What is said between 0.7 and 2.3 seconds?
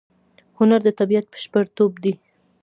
د طبیعت بشپړتوب دی.